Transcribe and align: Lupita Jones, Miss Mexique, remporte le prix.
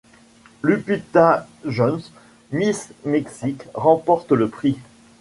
Lupita 0.63 1.45
Jones, 1.63 2.01
Miss 2.51 2.89
Mexique, 3.05 3.61
remporte 3.75 4.31
le 4.31 4.49
prix. 4.49 4.79